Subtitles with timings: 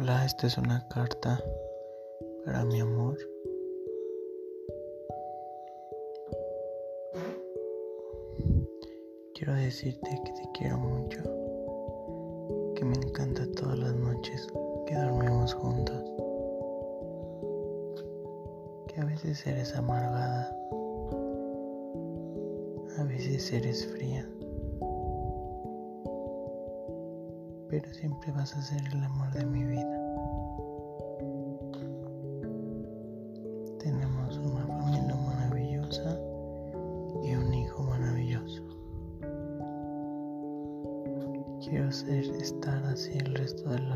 [0.00, 1.42] Hola, esta es una carta
[2.44, 3.18] para mi amor.
[9.34, 11.20] Quiero decirte que te quiero mucho,
[12.76, 14.46] que me encanta todas las noches
[14.86, 16.00] que dormimos juntos,
[18.86, 20.56] que a veces eres amargada,
[22.98, 24.30] a veces eres fría.
[27.70, 29.98] Pero siempre vas a ser el amor de mi vida.
[33.78, 36.18] Tenemos una familia maravillosa
[37.22, 38.62] y un hijo maravilloso.
[41.60, 43.87] Quiero ser estar así el resto de la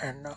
[0.00, 0.36] bueno,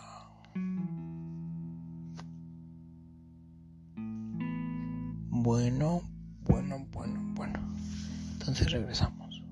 [5.30, 6.02] bueno.
[6.44, 7.60] Bueno, bueno, bueno.
[8.34, 9.44] Entonces regresamos.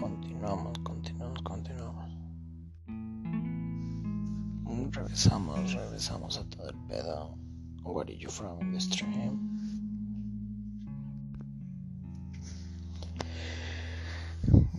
[0.00, 2.10] Continuamos, continuamos, continuamos.
[4.92, 7.36] Regresamos, regresamos a todo el pedo.
[7.84, 9.50] Where are you from the stream?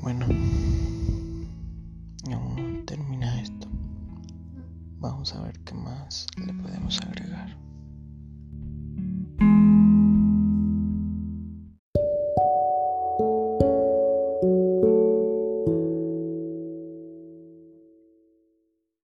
[0.01, 0.25] Bueno,
[5.01, 7.57] Vamos a ver qué más le podemos agregar.